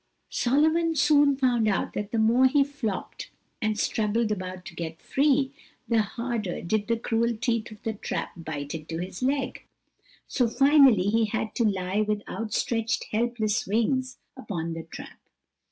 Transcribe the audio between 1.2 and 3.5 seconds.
found out that the more he flopped